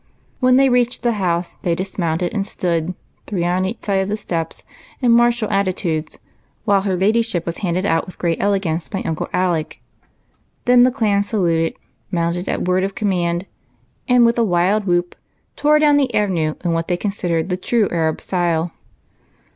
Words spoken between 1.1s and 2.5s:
house they dismounted, and